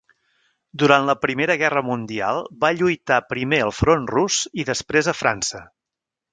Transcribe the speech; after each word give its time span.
Durant 0.83 1.03
la 1.09 1.15
Primera 1.25 1.57
Guerra 1.63 1.83
Mundial 1.89 2.41
va 2.65 2.73
lluitar 2.79 3.21
primer 3.35 3.61
al 3.67 3.77
front 3.83 4.11
rus, 4.17 4.41
i 4.65 4.69
després 4.75 5.15
a 5.15 5.19
França. 5.23 5.67